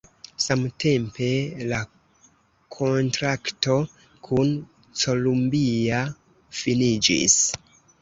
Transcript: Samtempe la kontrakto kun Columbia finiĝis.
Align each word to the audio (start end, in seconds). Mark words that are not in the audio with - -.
Samtempe 0.43 1.27
la 1.73 1.81
kontrakto 2.77 3.77
kun 4.31 4.53
Columbia 5.05 6.05
finiĝis. 6.65 7.43